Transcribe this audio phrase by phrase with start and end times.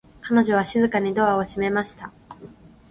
[0.21, 2.11] 彼女は静かにドアを閉めました。